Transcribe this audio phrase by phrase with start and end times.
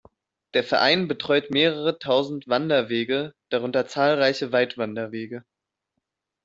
[0.55, 5.45] Der Verein betreut mehrere tausend Wanderwege, darunter zahlreiche Weitwanderwege.